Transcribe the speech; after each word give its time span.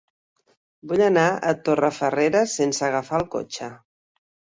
Vull 0.91 1.01
anar 1.07 1.25
a 1.33 1.51
Torrefarrera 1.67 2.41
sense 2.53 2.87
agafar 2.87 3.21
el 3.21 3.27
cotxe. 3.37 3.69